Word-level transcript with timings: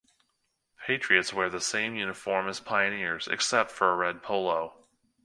Patriots 0.87 1.31
wear 1.31 1.47
the 1.47 1.61
same 1.61 1.93
uniform 1.93 2.47
as 2.49 2.59
Pioneers, 2.59 3.27
except 3.27 3.69
for 3.69 3.91
a 3.91 3.95
red 3.95 4.23
polo. 4.23 4.73